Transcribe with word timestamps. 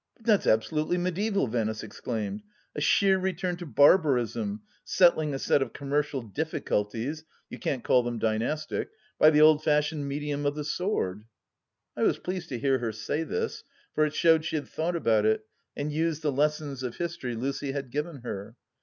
"But 0.17 0.25
that's 0.25 0.47
absolutely 0.47 0.97
mediaeval," 0.97 1.45
Venice 1.45 1.83
exclaimed;" 1.83 2.41
a 2.75 2.81
sheer 2.81 3.19
return 3.19 3.55
to 3.57 3.67
barbarism, 3.67 4.63
settling 4.83 5.31
a 5.31 5.37
set 5.37 5.61
of 5.61 5.73
commercial 5.73 6.23
diffi 6.23 6.61
culties— 6.61 7.21
you 7.51 7.59
can't 7.59 7.83
call 7.83 8.01
them 8.01 8.17
dynastic— 8.17 8.89
^by 9.21 9.31
the 9.31 9.41
old 9.41 9.63
fashioned 9.63 10.07
medium 10.07 10.43
of 10.47 10.55
the 10.55 10.63
sword!" 10.63 11.25
I 11.95 12.01
was 12.01 12.17
pleased 12.17 12.49
to 12.49 12.57
hear 12.57 12.79
her 12.79 12.91
say 12.91 13.21
this, 13.21 13.63
for 13.93 14.03
it 14.03 14.15
showed 14.15 14.43
she 14.43 14.55
had 14.55 14.67
thought 14.67 14.95
about 14.95 15.27
it 15.27 15.45
and 15.77 15.91
used 15.93 16.23
the 16.23 16.31
lessons 16.31 16.81
of 16.81 16.95
history 16.95 17.35
Lucy 17.35 17.71
had 17.73 17.91
given 17.91 18.21
her. 18.21 18.55